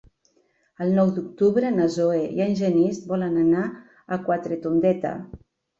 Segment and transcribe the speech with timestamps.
[0.85, 3.69] El nou d'octubre na Zoè i en Genís volen anar
[4.19, 5.19] a Quatretondeta.